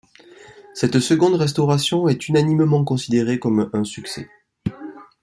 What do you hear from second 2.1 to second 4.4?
unanimement considérée comme un succès.